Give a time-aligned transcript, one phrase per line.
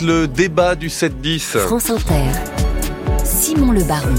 [0.00, 1.58] Le débat du 7-10.
[1.58, 2.30] France Inter.
[3.24, 4.14] Simon Le Baron.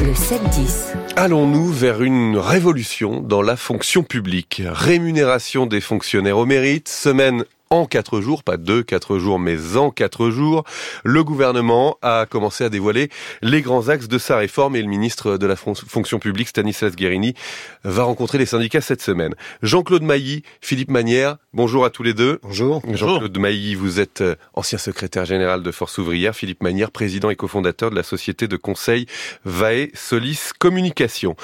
[0.00, 0.94] Le 7-10.
[1.16, 4.60] Allons-nous vers une révolution dans la fonction publique?
[4.66, 9.90] Rémunération des fonctionnaires au mérite, semaine en quatre jours, pas deux, quatre jours, mais en
[9.90, 10.64] quatre jours,
[11.02, 13.08] le gouvernement a commencé à dévoiler
[13.42, 17.34] les grands axes de sa réforme et le ministre de la fonction publique, Stanislas Guérini,
[17.82, 19.34] va rencontrer les syndicats cette semaine.
[19.62, 22.38] Jean-Claude Mailly, Philippe Manière, bonjour à tous les deux.
[22.42, 22.82] Bonjour.
[22.92, 27.36] Jean-Claude Mailly, vous êtes euh, ancien secrétaire général de Force ouvrière, Philippe Manière, président et
[27.36, 29.06] cofondateur de la société de conseil
[29.44, 31.36] VAE Solis Communication.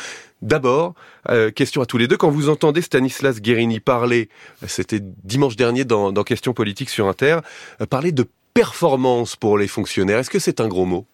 [0.43, 0.95] D'abord,
[1.29, 4.31] euh, question à tous les deux, quand vous entendez Stanislas Guérini parler,
[4.67, 7.41] c'était dimanche dernier dans, dans Questions politiques sur Inter,
[7.81, 11.07] euh, parler de performance pour les fonctionnaires, est-ce que c'est un gros mot?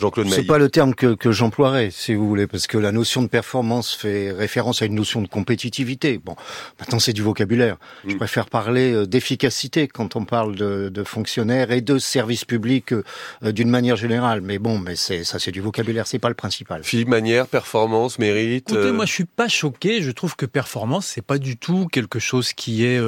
[0.00, 3.22] Jean-Claude C'est pas le terme que, que j'emploierais, si vous voulez, parce que la notion
[3.22, 6.18] de performance fait référence à une notion de compétitivité.
[6.18, 6.36] Bon,
[6.78, 7.76] maintenant c'est du vocabulaire.
[8.06, 8.16] Je mm.
[8.16, 13.52] préfère parler euh, d'efficacité quand on parle de, de, fonctionnaires et de services publics euh,
[13.52, 14.40] d'une manière générale.
[14.40, 16.82] Mais bon, mais c'est ça, c'est du vocabulaire, c'est pas le principal.
[16.82, 18.70] Philippe Manière, performance, mérite.
[18.70, 20.02] Écoutez, euh, moi je suis pas choqué.
[20.02, 23.00] Je trouve que performance, c'est pas du tout quelque chose qui est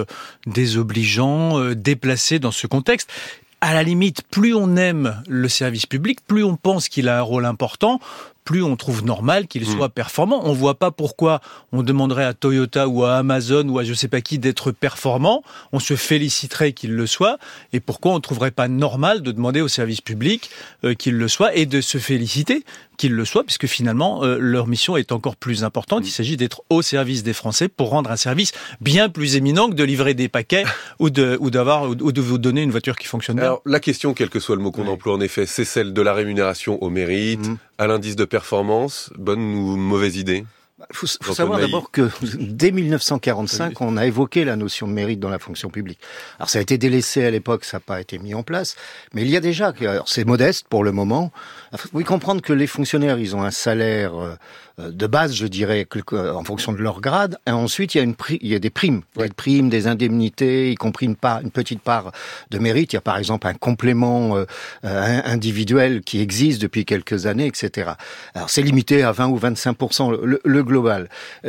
[0.46, 3.10] désobligeant, déplacé dans ce contexte
[3.62, 7.22] à la limite, plus on aime le service public, plus on pense qu'il a un
[7.22, 8.00] rôle important,
[8.44, 9.76] plus on trouve normal qu'il hmm.
[9.76, 10.42] soit performant.
[10.44, 14.08] On voit pas pourquoi on demanderait à Toyota ou à Amazon ou à je sais
[14.08, 15.44] pas qui d'être performant.
[15.72, 17.38] On se féliciterait qu'il le soit.
[17.72, 20.50] Et pourquoi on trouverait pas normal de demander au service public
[20.82, 22.64] euh, qu'il le soit et de se féliciter
[22.96, 26.06] qu'il le soit, puisque finalement euh, leur mission est encore plus importante.
[26.06, 29.74] Il s'agit d'être au service des Français pour rendre un service bien plus éminent que
[29.74, 30.64] de livrer des paquets
[30.98, 33.46] ou de ou d'avoir ou de vous donner une voiture qui fonctionne bien.
[33.46, 36.02] Alors la question, quel que soit le mot qu'on emploie en effet, c'est celle de
[36.02, 37.56] la rémunération au mérite, hmm.
[37.78, 40.44] à l'indice de performance, bonne ou mauvaise idée?
[40.90, 45.28] Il faut, savoir d'abord que dès 1945, on a évoqué la notion de mérite dans
[45.30, 45.98] la fonction publique.
[46.38, 48.76] Alors ça a été délaissé à l'époque, ça n'a pas été mis en place,
[49.14, 49.72] mais il y a déjà,
[50.06, 51.32] c'est modeste pour le moment.
[51.72, 54.34] Il faut comprendre que les fonctionnaires, ils ont un salaire euh,
[54.78, 57.38] de base, je dirais, en fonction de leur grade.
[57.46, 60.70] Et ensuite, il y a, une il y a des primes, des primes, des indemnités,
[60.70, 62.12] y compris une, part, une petite part
[62.50, 62.92] de mérite.
[62.92, 64.46] Il y a par exemple un complément euh,
[64.82, 67.92] individuel qui existe depuis quelques années, etc.
[68.34, 69.76] Alors c'est limité à 20 ou 25
[70.22, 71.08] le, le global.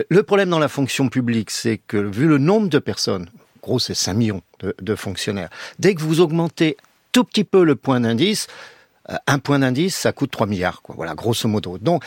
[0.10, 3.30] Le problème dans la fonction publique, c'est que vu le nombre de personnes,
[3.62, 6.78] gros c'est 5 millions de, de fonctionnaires, dès que vous augmentez
[7.12, 8.52] tout petit peu le point d'indice, euh,
[9.28, 10.96] un point d'indice, ça coûte 3 milliards, quoi.
[10.96, 11.78] Voilà, grosso modo.
[11.78, 12.04] Donc,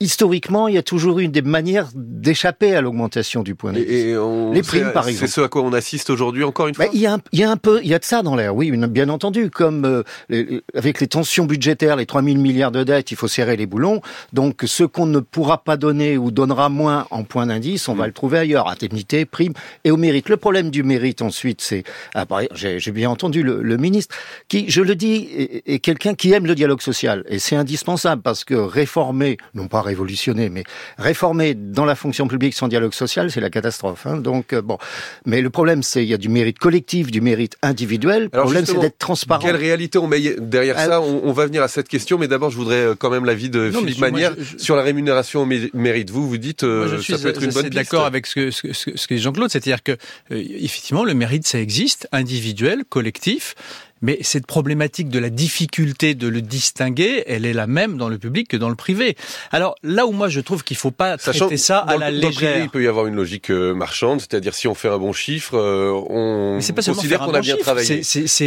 [0.00, 4.54] historiquement, il y a toujours eu des manières d'échapper à l'augmentation du point de vue.
[4.54, 5.28] les primes, par exemple.
[5.28, 6.86] C'est ce à quoi on assiste aujourd'hui, encore une fois.
[6.92, 8.34] il, y a un, il y a un peu, il y a de ça dans
[8.34, 9.50] l'air, oui, bien entendu.
[9.50, 9.84] Comme
[10.30, 14.00] euh, avec les tensions budgétaires, les 3000 milliards de dettes, il faut serrer les boulons.
[14.32, 18.04] Donc, ce qu'on ne pourra pas donner ou donnera moins en point d'indice, on va
[18.04, 18.06] mm.
[18.06, 18.68] le trouver ailleurs.
[18.68, 19.52] Indemnité, prime
[19.84, 20.30] et au mérite.
[20.30, 21.84] Le problème du mérite, ensuite, c'est,
[22.14, 24.14] ah, j'ai bien entendu le, le, ministre,
[24.48, 27.24] qui, je le dis, est, est quelqu'un qui aime le dialogue social.
[27.28, 30.64] Et c'est indispensable parce que réformer, non pas révolutionner, mais
[30.96, 34.06] réformer dans la fonction publique sans dialogue social, c'est la catastrophe.
[34.06, 34.16] Hein.
[34.18, 34.78] Donc euh, bon,
[35.26, 38.24] mais le problème, c'est il y a du mérite collectif, du mérite individuel.
[38.32, 39.44] Le problème, c'est d'être transparent.
[39.44, 42.56] Quelle réalité on met derrière ça on, va venir à cette question, mais d'abord, je
[42.56, 46.10] voudrais euh, quand même l'avis de Philippe Manière sur la rémunération au mérite.
[46.10, 47.74] Vous, vous dites, euh, ça peut être une bonne piste.
[47.74, 49.96] d'accord avec ce que, ce, ce, ce que Jean-Claude, c'est-à-dire que
[50.30, 53.54] effectivement, le mérite, ça existe, individuel, collectif.
[54.02, 58.18] Mais cette problématique de la difficulté de le distinguer, elle est la même dans le
[58.18, 59.16] public que dans le privé.
[59.50, 62.62] Alors là où moi je trouve qu'il faut pas traiter ça à la légère.
[62.62, 65.56] il peut y avoir une logique euh, marchande, c'est-à-dire si on fait un bon chiffre,
[65.56, 68.02] euh, on pas considère qu'on a bien travaillé.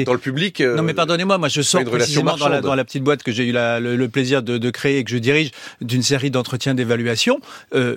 [0.05, 0.61] Dans le public.
[0.61, 3.31] Euh, non mais pardonnez-moi, moi je sors précisément dans la, dans la, petite boîte que
[3.31, 5.51] j'ai eu le, plaisir de, de, créer et que je dirige
[5.81, 7.39] d'une série d'entretiens d'évaluation.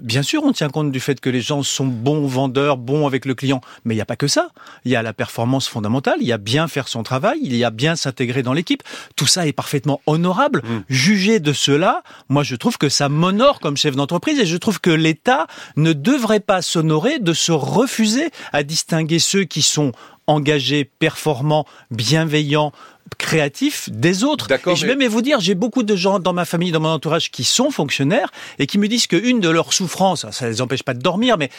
[0.02, 3.24] bien sûr, on tient compte du fait que les gens sont bons vendeurs, bons avec
[3.24, 4.48] le client, mais il n'y a pas que ça.
[4.84, 7.64] Il y a la performance fondamentale, il y a bien faire son travail il y
[7.64, 8.82] a bien s'intégrer dans l'équipe.
[9.16, 10.62] Tout ça est parfaitement honorable.
[10.64, 10.78] Mmh.
[10.88, 14.80] Juger de cela, moi je trouve que ça m'honore comme chef d'entreprise et je trouve
[14.80, 15.46] que l'État
[15.76, 19.92] ne devrait pas s'honorer de se refuser à distinguer ceux qui sont
[20.26, 22.72] engagés, performants, bienveillants,
[23.18, 24.48] créatifs des autres.
[24.50, 26.88] Et je vais même vous dire, j'ai beaucoup de gens dans ma famille, dans mon
[26.88, 30.60] entourage qui sont fonctionnaires et qui me disent qu'une de leurs souffrances, ça ne les
[30.60, 31.50] empêche pas de dormir, mais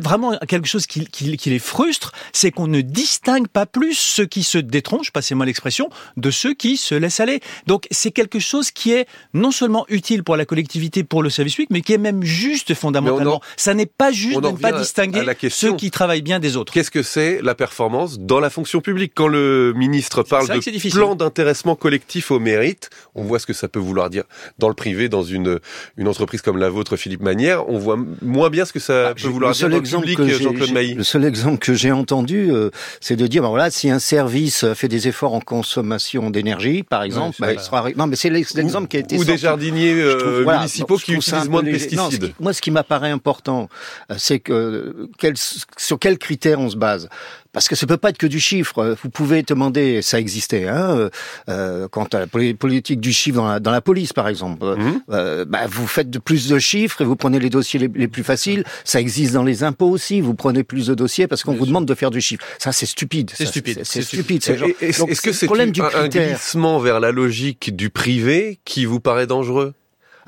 [0.00, 1.08] vraiment quelque chose qui,
[1.46, 6.30] les frustre, c'est qu'on ne distingue pas plus ceux qui se détronchent, passez-moi l'expression, de
[6.30, 7.40] ceux qui se laissent aller.
[7.66, 11.54] Donc c'est quelque chose qui est non seulement utile pour la collectivité, pour le service
[11.54, 13.40] public, mais qui est même juste fondamentalement.
[13.56, 16.72] Ça n'est pas juste de ne pas distinguer ceux qui travaillent bien des autres.
[16.72, 19.12] Qu'est-ce que c'est la performance dans la fonction publique?
[19.14, 23.68] Quand le ministre parle de plan d'intéressement collectif au mérite, on voit ce que ça
[23.68, 24.24] peut vouloir dire
[24.58, 25.60] dans le privé, dans une,
[25.96, 29.14] une entreprise comme la vôtre, Philippe Manière, on voit moins bien ce que ça ah,
[29.14, 32.70] peut vouloir seul exemple que j'ai, le seul exemple que j'ai entendu, euh,
[33.00, 37.02] c'est de dire, ben voilà, si un service fait des efforts en consommation d'énergie, par
[37.02, 37.88] exemple, ben, il sera...
[37.96, 41.62] non, mais c'est l'exemple qui a été ou des jardiniers euh, municipaux qui utilisent moins
[41.62, 42.32] de pesticides.
[42.40, 43.68] moi, ce qui m'apparaît important,
[44.16, 45.34] c'est que quel,
[45.76, 47.08] sur quels critères on se base?
[47.56, 48.98] Parce que ça peut pas être que du chiffre.
[49.02, 51.08] Vous pouvez demander, ça existait, hein, euh,
[51.48, 54.62] euh quant à la politique du chiffre dans la, dans la police, par exemple.
[54.62, 55.00] Mmh.
[55.08, 58.24] Euh, bah, vous faites de plus de chiffres et vous prenez les dossiers les, plus
[58.24, 58.62] faciles.
[58.84, 60.20] Ça existe dans les impôts aussi.
[60.20, 62.44] Vous prenez plus de dossiers parce qu'on vous demande de faire du chiffre.
[62.58, 63.30] Ça, c'est stupide.
[63.34, 63.80] C'est stupide.
[63.84, 64.42] C'est stupide.
[64.82, 69.72] Est-ce que c'est un glissement vers la logique du privé qui vous paraît dangereux?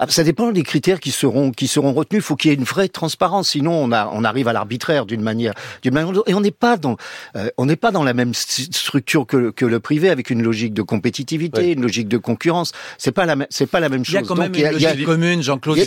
[0.08, 2.22] Ça dépend des critères qui seront qui seront retenus.
[2.22, 5.06] Il faut qu'il y ait une vraie transparence, sinon on a on arrive à l'arbitraire
[5.06, 6.96] d'une manière d'une manière et on n'est pas dans
[7.36, 10.74] euh, on n'est pas dans la même structure que, que le privé avec une logique
[10.74, 12.72] de compétitivité, une logique de concurrence.
[12.98, 14.14] C'est pas la c'est pas la même chose.
[14.14, 15.78] Il y a quand même une logique commune, Jean-Claude.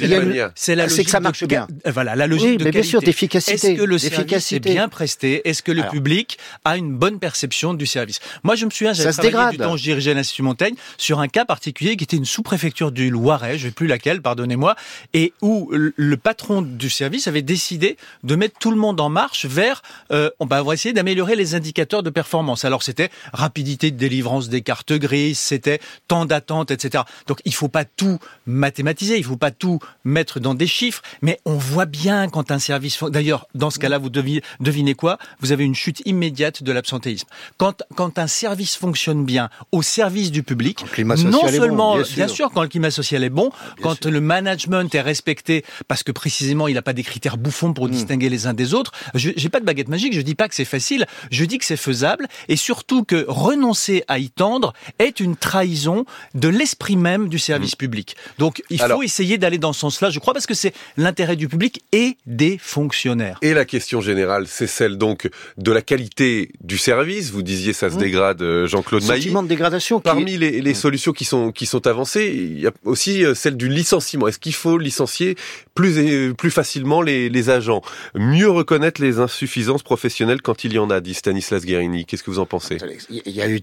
[0.55, 1.67] C'est la, logique que ça marche bien.
[1.85, 3.53] Voilà, la logique de mais bien sûr d'efficacité.
[3.53, 5.47] Est-ce que le service est bien presté?
[5.47, 8.19] Est-ce que le public a une bonne perception du service?
[8.43, 11.45] Moi, je me souviens, j'avais travaillé du temps, je dirigeais l'Institut Montaigne sur un cas
[11.45, 13.57] particulier qui était une sous-préfecture du Loiret.
[13.57, 14.75] Je vais plus la pardonnez-moi,
[15.13, 19.45] et où le patron du service avait décidé de mettre tout le monde en marche
[19.45, 19.81] vers,
[20.11, 22.65] euh, on va essayer d'améliorer les indicateurs de performance.
[22.65, 27.03] Alors c'était rapidité de délivrance des cartes grises, c'était temps d'attente, etc.
[27.27, 31.39] Donc il faut pas tout mathématiser, il faut pas tout mettre dans des chiffres, mais
[31.45, 35.17] on voit bien quand un service, d'ailleurs dans ce cas-là, vous devinez, devinez quoi?
[35.39, 37.27] Vous avez une chute immédiate de l'absentéisme.
[37.57, 42.49] Quand, quand un service fonctionne bien au service du public, non seulement, bien, sûr.
[42.53, 43.51] quand le climat social est bon,
[43.81, 47.73] quand quand le management est respecté, parce que précisément il n'a pas des critères bouffons
[47.73, 47.91] pour hmm.
[47.91, 50.55] distinguer les uns des autres, je j'ai pas de baguette magique, je dis pas que
[50.55, 55.19] c'est facile, je dis que c'est faisable, et surtout que renoncer à y tendre est
[55.19, 56.05] une trahison
[56.35, 57.77] de l'esprit même du service hmm.
[57.77, 58.15] public.
[58.37, 61.47] Donc il faut essayer d'aller dans ce sens-là, je crois, parce que c'est l'intérêt du
[61.47, 63.37] public et des fonctionnaires.
[63.41, 67.31] Et la question générale, c'est celle donc de la qualité du service.
[67.31, 67.99] Vous disiez ça se hmm.
[67.99, 69.23] dégrade, euh, Jean-Claude Mailly.
[69.23, 69.99] Sentiment de dégradation.
[69.99, 73.57] Parmi les, les solutions qui sont qui sont avancées, il y a aussi euh, celle
[73.57, 75.35] du licenciement Est-ce qu'il faut licencier
[75.73, 77.81] plus, plus facilement les, les, agents?
[78.15, 82.05] Mieux reconnaître les insuffisances professionnelles quand il y en a, dit Stanislas Guérini.
[82.05, 82.77] Qu'est-ce que vous en pensez?
[83.09, 83.59] Il y a eu...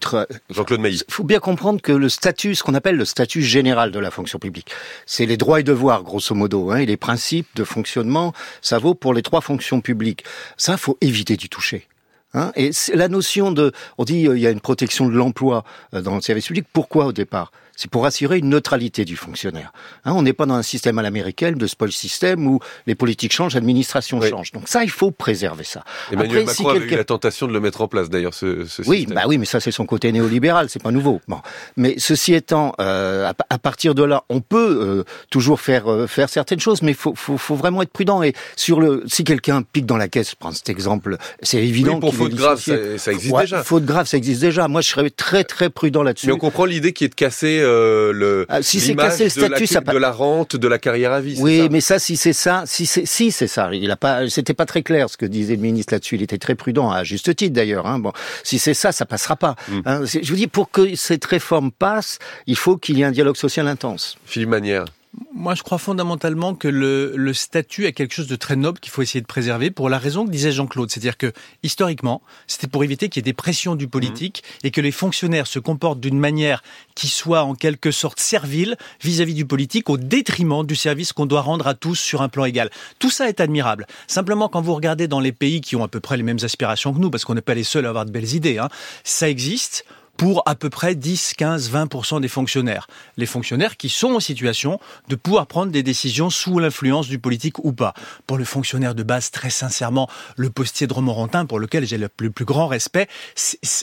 [0.50, 1.02] Jean-Claude Mailly.
[1.08, 4.10] Il faut bien comprendre que le statut, ce qu'on appelle le statut général de la
[4.10, 4.70] fonction publique,
[5.06, 8.94] c'est les droits et devoirs, grosso modo, hein, et les principes de fonctionnement, ça vaut
[8.94, 10.24] pour les trois fonctions publiques.
[10.56, 11.86] Ça, faut éviter d'y toucher.
[12.34, 15.64] Hein et la notion de, on dit, euh, il y a une protection de l'emploi
[15.94, 16.66] euh, dans le service public.
[16.72, 17.52] Pourquoi au départ?
[17.78, 19.72] C'est pour assurer une neutralité du fonctionnaire.
[20.04, 22.58] Hein, on n'est pas dans un système à l'américaine de spoil system où
[22.88, 24.50] les politiques changent, l'administration change.
[24.50, 25.84] Donc ça, il faut préserver ça.
[26.10, 29.06] Emmanuel Macron a eu la tentation de le mettre en place d'ailleurs, ce, ce oui,
[29.06, 31.20] bah oui, mais ça c'est son côté néolibéral, c'est pas nouveau.
[31.28, 31.40] Bon,
[31.76, 36.28] mais ceci étant, euh, à, partir de là, on peut euh, toujours faire euh, faire
[36.28, 38.24] certaines choses, mais faut, faut, faut vraiment être prudent.
[38.24, 41.94] Et sur le, si quelqu'un pique dans la caisse, prends cet exemple, c'est évident.
[41.94, 43.62] Oui, pour faute grave, ça, ça, existe déjà.
[43.62, 44.66] Faute grave, ça existe déjà.
[44.66, 46.26] Moi, je serais très très prudent là-dessus.
[46.26, 49.30] Mais on comprend l'idée qui est de casser euh, le ah, si c'est cassé le
[49.30, 51.36] statut, de la, ça de la rente, de la carrière à vie.
[51.40, 54.54] Oui, mais ça, si c'est ça, si c'est si c'est ça, il a pas, c'était
[54.54, 56.16] pas très clair ce que disait le ministre là-dessus.
[56.16, 57.86] Il était très prudent, à juste titre d'ailleurs.
[57.86, 57.98] Hein.
[57.98, 58.12] Bon,
[58.42, 59.54] si c'est ça, ça passera pas.
[59.68, 59.80] Mm.
[59.86, 60.00] Hein.
[60.04, 63.36] Je vous dis, pour que cette réforme passe, il faut qu'il y ait un dialogue
[63.36, 64.16] social intense.
[64.24, 64.84] Philippe Manière.
[65.34, 68.90] Moi, je crois fondamentalement que le, le statut est quelque chose de très noble qu'il
[68.90, 70.90] faut essayer de préserver pour la raison que disait Jean-Claude.
[70.90, 71.32] C'est-à-dire que,
[71.62, 74.66] historiquement, c'était pour éviter qu'il y ait des pressions du politique mmh.
[74.66, 76.62] et que les fonctionnaires se comportent d'une manière
[76.94, 81.42] qui soit en quelque sorte servile vis-à-vis du politique au détriment du service qu'on doit
[81.42, 82.70] rendre à tous sur un plan égal.
[82.98, 83.86] Tout ça est admirable.
[84.08, 86.92] Simplement, quand vous regardez dans les pays qui ont à peu près les mêmes aspirations
[86.92, 88.68] que nous, parce qu'on n'est pas les seuls à avoir de belles idées, hein,
[89.04, 89.84] ça existe
[90.18, 92.88] pour à peu près 10, 15, 20% des fonctionnaires.
[93.16, 97.64] Les fonctionnaires qui sont en situation de pouvoir prendre des décisions sous l'influence du politique
[97.64, 97.94] ou pas.
[98.26, 102.08] Pour le fonctionnaire de base, très sincèrement, le postier de Romorantin, pour lequel j'ai le
[102.08, 103.06] plus, grand respect,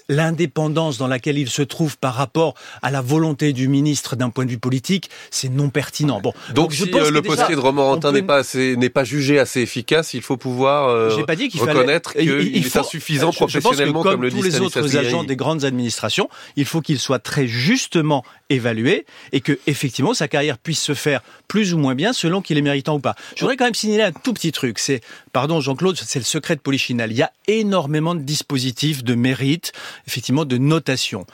[0.10, 4.46] l'indépendance dans laquelle il se trouve par rapport à la volonté du ministre d'un point
[4.46, 6.20] de vue politique, c'est non pertinent.
[6.20, 10.14] Bon, donc, si euh, le postier de Romorantin n'est pas n'est pas jugé assez efficace,
[10.14, 14.42] il faut pouvoir euh, pas dit qu'il reconnaître qu'il est insuffisant professionnellement, comme, le tous
[14.42, 16.25] les autres agents des grandes administrations
[16.56, 21.22] il faut qu'il soit très justement évalué et que effectivement sa carrière puisse se faire
[21.48, 23.16] plus ou moins bien selon qu'il est méritant ou pas.
[23.36, 24.80] Je voudrais quand même signaler un tout petit truc.
[24.80, 25.02] C'est,
[25.34, 27.12] pardon Jean-Claude, c'est le secret de Polichinelle.
[27.12, 29.72] Il y a énormément de dispositifs de mérite,
[30.08, 31.26] effectivement de notation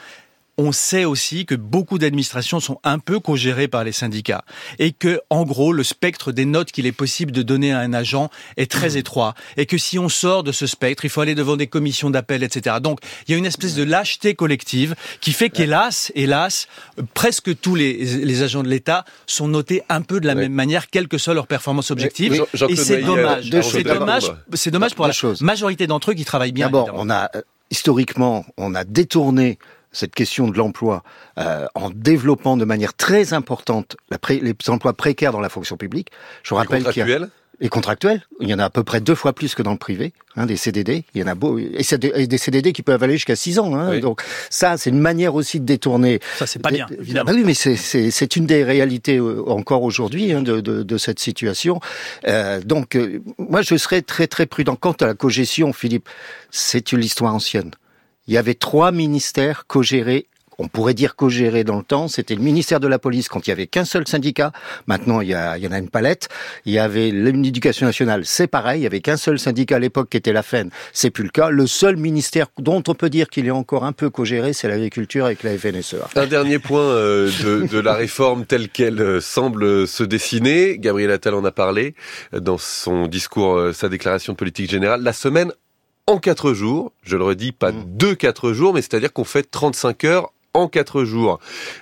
[0.61, 4.45] on sait aussi que beaucoup d'administrations sont un peu co-gérées par les syndicats
[4.77, 7.93] et que, en gros, le spectre des notes qu'il est possible de donner à un
[7.93, 8.97] agent est très mmh.
[8.97, 12.11] étroit et que si on sort de ce spectre, il faut aller devant des commissions
[12.11, 12.77] d'appel, etc.
[12.81, 16.67] Donc, il y a une espèce de lâcheté collective qui fait qu'hélas, hélas,
[17.15, 21.07] presque tous les, agents de l'État sont notés un peu de la même manière, quelle
[21.07, 22.45] que soit leur performance objective.
[22.69, 23.49] et c'est dommage.
[23.63, 24.31] C'est dommage.
[24.53, 26.67] C'est dommage pour la majorité d'entre eux qui travaillent bien.
[26.67, 27.41] D'abord, on a euh,
[27.71, 29.57] historiquement, on a détourné
[29.91, 31.03] cette question de l'emploi
[31.37, 33.97] euh, en développant de manière très importante
[34.29, 36.09] les emplois précaires dans la fonction publique.
[36.43, 37.27] Je rappelle qu'il y a
[37.61, 39.77] les contractuels, il y en a à peu près deux fois plus que dans le
[39.77, 41.05] privé, hein, des CDD.
[41.13, 43.75] Il y en a beau, et, des CDD qui peuvent aller jusqu'à six ans.
[43.75, 46.19] Hein, Donc ça, c'est une manière aussi de détourner.
[46.37, 47.31] Ça, c'est pas bien, évidemment.
[47.31, 51.19] Bah oui, mais c'est une des réalités euh, encore aujourd'hui hein, de, de, de, cette
[51.19, 51.79] situation.
[52.27, 56.09] Euh, donc, euh, moi, je serais très très prudent quant à la cogestion, Philippe.
[56.49, 57.71] C'est une histoire ancienne.
[58.31, 60.29] Il y avait trois ministères co-gérés
[60.61, 62.07] on pourrait dire co-géré dans le temps.
[62.07, 64.51] C'était le ministère de la Police quand il y avait qu'un seul syndicat.
[64.85, 66.29] Maintenant, il y, a, en a une palette.
[66.65, 68.81] Il y avait l'éducation nationale, c'est pareil.
[68.81, 70.69] Il y avait qu'un seul syndicat à l'époque qui était la FEN.
[70.93, 71.49] C'est plus le cas.
[71.49, 75.25] Le seul ministère dont on peut dire qu'il est encore un peu co-géré, c'est l'agriculture
[75.25, 76.07] avec la FNSEA.
[76.15, 80.77] Un dernier point euh, de, de, la réforme telle qu'elle euh, semble se dessiner.
[80.77, 81.95] Gabriel Attal en a parlé
[82.33, 85.01] euh, dans son discours, sa déclaration de politique générale.
[85.01, 85.51] La semaine
[86.07, 87.83] en quatre jours, je le redis, pas mmh.
[87.87, 91.39] deux quatre jours, mais c'est-à-dire qu'on fait 35 heures en quatre jours.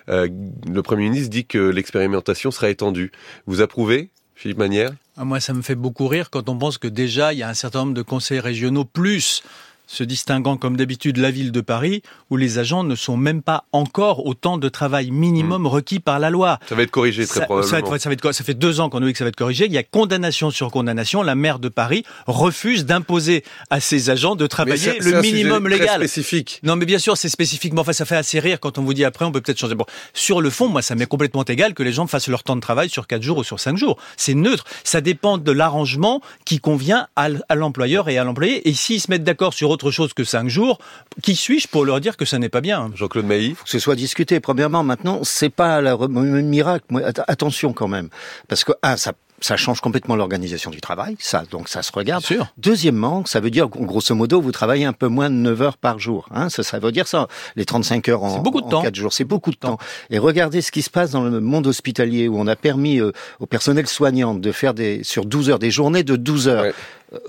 [0.10, 0.28] Euh,
[0.68, 3.12] le Premier ministre dit que l'expérimentation sera étendue.
[3.48, 4.92] Vous approuvez, Philippe Manière?
[5.18, 7.50] Ah, Moi, ça me fait beaucoup rire quand on pense que déjà, il y a
[7.50, 9.44] un certain nombre de conseils régionaux, plus
[9.90, 13.66] se distinguant comme d'habitude la ville de Paris, où les agents ne sont même pas
[13.72, 15.68] encore au temps de travail minimum hmm.
[15.68, 16.60] requis par la loi.
[16.70, 17.68] Ça va être corrigé très probablement.
[17.68, 19.66] Ça, va être, ça fait deux ans qu'on nous dit que ça va être corrigé.
[19.66, 21.24] Il y a condamnation sur condamnation.
[21.24, 25.88] La maire de Paris refuse d'imposer à ses agents de travailler le minimum légal.
[25.88, 26.60] Très spécifique.
[26.62, 27.74] Non, mais bien sûr, c'est spécifique.
[27.74, 29.74] Mais enfin, ça fait assez rire quand on vous dit après, on peut peut-être changer.
[29.74, 32.56] Bon, sur le fond, moi, ça m'est complètement égal que les gens fassent leur temps
[32.56, 33.98] de travail sur quatre jours ou sur cinq jours.
[34.18, 34.66] C'est neutre.
[34.84, 38.70] Ça dépend de l'arrangement qui convient à l'employeur et à l'employé.
[38.70, 40.80] Et s'ils se mettent d'accord sur autre chose que cinq jours,
[41.22, 42.92] qui suis-je pour leur dire que ça n'est pas bien?
[42.96, 44.40] Jean-Claude Mailly faut que ce soit discuté.
[44.40, 46.86] Premièrement, maintenant, c'est pas le miracle.
[47.28, 48.10] Attention quand même,
[48.48, 52.24] parce que un, ça ça change complètement l'organisation du travail, ça donc ça se regarde.
[52.24, 52.48] Sûr.
[52.58, 56.00] Deuxièmement, ça veut dire grosso modo vous travaillez un peu moins de 9 heures par
[56.00, 57.28] jour, hein, ça, ça veut dire ça.
[57.56, 58.82] Les 35 heures en, beaucoup de temps.
[58.82, 59.78] 4 jours, c'est beaucoup de temps.
[60.10, 63.12] Et regardez ce qui se passe dans le monde hospitalier où on a permis euh,
[63.40, 66.74] au personnel soignant de faire des sur 12 heures des journées de 12 heures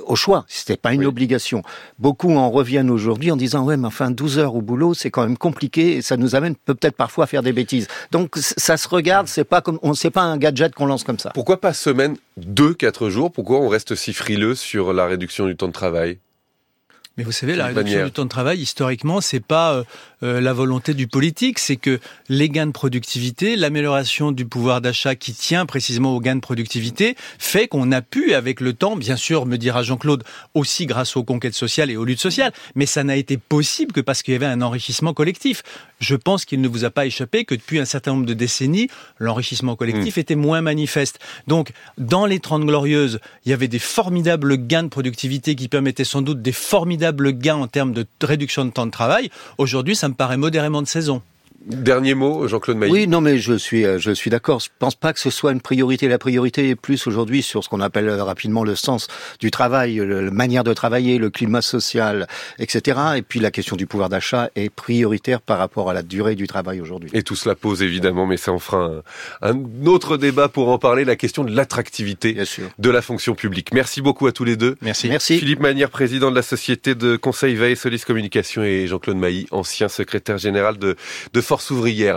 [0.06, 1.62] au choix, c'était pas une obligation.
[1.98, 5.22] Beaucoup en reviennent aujourd'hui en disant ouais mais enfin 12 heures au boulot c'est quand
[5.22, 7.88] même compliqué et ça nous amène peut-être parfois à faire des bêtises.
[8.10, 11.18] Donc ça se regarde, c'est pas comme on sait pas un gadget qu'on lance comme
[11.18, 11.30] ça.
[11.34, 13.32] Pourquoi pas semaine 2 4 jours?
[13.32, 16.18] Pourquoi on reste si frileux sur la réduction du temps de travail?
[17.16, 19.84] Mais vous savez, la réduction du temps de travail, historiquement, c'est pas euh,
[20.22, 21.98] euh, la volonté du politique, c'est que
[22.28, 27.16] les gains de productivité, l'amélioration du pouvoir d'achat qui tient précisément aux gains de productivité,
[27.38, 30.22] fait qu'on a pu, avec le temps, bien sûr, me dira Jean-Claude,
[30.54, 34.00] aussi grâce aux conquêtes sociales et aux luttes sociales, mais ça n'a été possible que
[34.00, 35.64] parce qu'il y avait un enrichissement collectif.
[35.98, 38.88] Je pense qu'il ne vous a pas échappé que depuis un certain nombre de décennies,
[39.18, 40.20] l'enrichissement collectif hmm.
[40.20, 41.18] était moins manifeste.
[41.48, 46.04] Donc, dans les Trente Glorieuses, il y avait des formidables gains de productivité qui permettaient
[46.04, 46.99] sans doute des formidables
[47.32, 49.30] gains en termes de réduction de temps de travail.
[49.58, 51.22] Aujourd'hui, ça me paraît modérément de saison.
[51.66, 52.92] Dernier mot, Jean-Claude Mailly.
[52.92, 54.60] Oui, non, mais je suis, euh, je suis d'accord.
[54.60, 56.08] Je pense pas que ce soit une priorité.
[56.08, 59.08] La priorité est plus aujourd'hui sur ce qu'on appelle euh, rapidement le sens
[59.40, 62.26] du travail, la manière de travailler, le climat social,
[62.58, 62.98] etc.
[63.16, 66.46] Et puis la question du pouvoir d'achat est prioritaire par rapport à la durée du
[66.46, 67.10] travail aujourd'hui.
[67.12, 69.02] Et tout cela pose évidemment, mais ça en fera
[69.42, 72.38] un, autre débat pour en parler, la question de l'attractivité
[72.78, 73.74] de la fonction publique.
[73.74, 74.76] Merci beaucoup à tous les deux.
[74.80, 75.08] Merci.
[75.08, 75.38] Merci.
[75.38, 79.88] Philippe Manière, président de la société de conseil Veille Solis Communication et Jean-Claude Mailly, ancien
[79.88, 80.96] secrétaire général de,
[81.34, 82.08] de Force ouvrière.